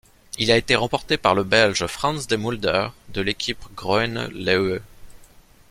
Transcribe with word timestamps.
Il 0.39 0.49
a 0.49 0.57
été 0.57 0.75
remporté 0.75 1.15
par 1.15 1.35
le 1.35 1.43
Belge 1.43 1.85
Frans 1.85 2.17
De 2.27 2.35
Mulder 2.35 2.87
de 3.09 3.21
l'équipe 3.21 3.63
Groene 3.75 4.29
Leeuw. 4.33 4.79